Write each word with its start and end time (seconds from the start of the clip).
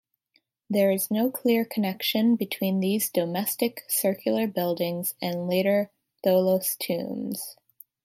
There 0.67 0.89
is 0.89 1.11
no 1.11 1.29
clear 1.29 1.63
connection 1.63 2.35
between 2.35 2.79
these 2.79 3.07
domestic, 3.11 3.83
circular 3.87 4.47
buildings 4.47 5.13
and 5.21 5.47
later 5.47 5.91
tholos 6.25 6.75
tombs. 6.79 7.55